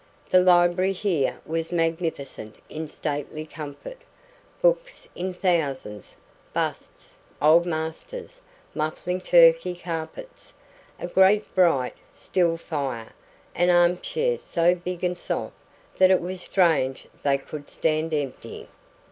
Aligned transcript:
The 0.31 0.39
library 0.39 0.93
here 0.93 1.39
was 1.45 1.71
magnificent 1.71 2.55
in 2.69 2.87
stately 2.87 3.45
comfort 3.45 3.99
books 4.59 5.07
in 5.13 5.31
thousands, 5.31 6.15
busts, 6.55 7.19
old 7.39 7.67
masters, 7.67 8.41
muffling 8.73 9.21
Turkey 9.21 9.75
carpets, 9.75 10.55
a 10.99 11.05
great, 11.05 11.53
bright, 11.53 11.93
still 12.11 12.57
fire, 12.57 13.13
and 13.53 13.69
armchairs 13.69 14.41
so 14.41 14.73
big 14.73 15.03
and 15.03 15.15
soft 15.19 15.53
that 15.99 16.09
it 16.09 16.19
was 16.19 16.41
strange 16.41 17.07
they 17.21 17.37
could 17.37 17.69
stand 17.69 18.11
empty. 18.11 18.69